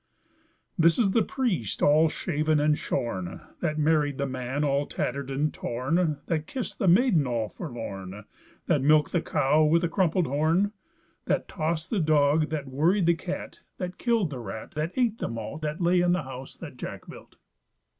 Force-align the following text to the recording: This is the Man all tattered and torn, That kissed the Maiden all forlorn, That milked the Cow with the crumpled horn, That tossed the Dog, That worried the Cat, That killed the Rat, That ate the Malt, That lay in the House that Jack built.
This 0.79 0.97
is 0.97 1.11
the 1.11 1.21
Man 4.27 4.63
all 4.63 4.87
tattered 4.87 5.29
and 5.29 5.53
torn, 5.53 6.17
That 6.25 6.47
kissed 6.47 6.79
the 6.79 6.87
Maiden 6.87 7.27
all 7.27 7.49
forlorn, 7.49 8.23
That 8.65 8.81
milked 8.81 9.11
the 9.11 9.21
Cow 9.21 9.63
with 9.63 9.83
the 9.83 9.87
crumpled 9.87 10.25
horn, 10.25 10.71
That 11.25 11.47
tossed 11.47 11.91
the 11.91 11.99
Dog, 11.99 12.49
That 12.49 12.67
worried 12.67 13.05
the 13.05 13.13
Cat, 13.13 13.59
That 13.77 13.99
killed 13.99 14.31
the 14.31 14.39
Rat, 14.39 14.71
That 14.71 14.91
ate 14.95 15.19
the 15.19 15.27
Malt, 15.27 15.61
That 15.61 15.79
lay 15.79 16.01
in 16.01 16.13
the 16.13 16.23
House 16.23 16.55
that 16.55 16.77
Jack 16.77 17.07
built. 17.07 17.35